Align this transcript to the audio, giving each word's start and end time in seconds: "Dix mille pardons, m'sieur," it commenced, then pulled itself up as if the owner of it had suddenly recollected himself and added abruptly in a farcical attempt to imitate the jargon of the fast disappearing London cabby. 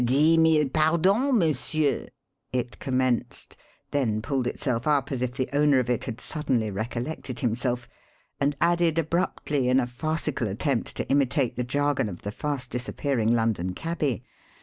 "Dix 0.03 0.35
mille 0.39 0.67
pardons, 0.67 1.31
m'sieur," 1.31 2.07
it 2.51 2.79
commenced, 2.79 3.55
then 3.91 4.19
pulled 4.23 4.47
itself 4.47 4.87
up 4.87 5.11
as 5.11 5.21
if 5.21 5.33
the 5.35 5.47
owner 5.53 5.77
of 5.77 5.91
it 5.91 6.05
had 6.05 6.19
suddenly 6.19 6.71
recollected 6.71 7.41
himself 7.41 7.87
and 8.39 8.55
added 8.59 8.97
abruptly 8.97 9.69
in 9.69 9.79
a 9.79 9.85
farcical 9.85 10.47
attempt 10.47 10.95
to 10.95 11.07
imitate 11.07 11.55
the 11.55 11.63
jargon 11.63 12.09
of 12.09 12.23
the 12.23 12.31
fast 12.31 12.71
disappearing 12.71 13.31
London 13.31 13.75
cabby. 13.75 14.23